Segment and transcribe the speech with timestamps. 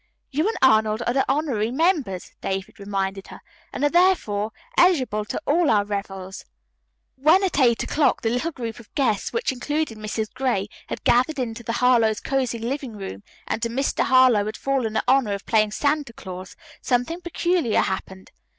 [0.31, 3.39] "You and Arnold are the honorary members," David reminded her,
[3.71, 6.43] "and are, therefore, eligible to all our revels."
[7.17, 10.33] When, at eight o'clock, the little group of guests, which included Mrs.
[10.33, 14.03] Gray, had gathered in the Harlowe's cozy living room and to Mr.
[14.03, 18.31] Harlowe had fallen the honor of playing Santa Claus, something peculiar happened.